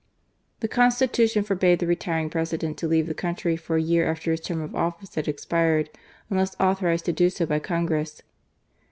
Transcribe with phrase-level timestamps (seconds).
[0.61, 4.39] The Constitution forbade the retiring President to leave the country for a year after his
[4.41, 5.91] term of office had expired,
[6.27, 8.23] unless authorized to do so by Congress.